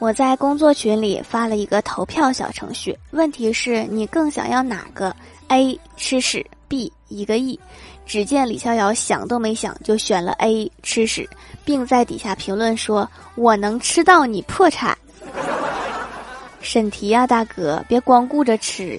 [0.00, 5.14] 我在工作群里发了一个投票小程序问题是你更想要哪个
[5.48, 7.60] ？A 吃屎 b 一个亿。
[8.06, 11.28] 只见李逍遥想都没想就选了 a 吃屎
[11.66, 14.96] 并在底下评论说我能吃到你破产。
[16.62, 18.98] 审题啊大哥别光顾着吃。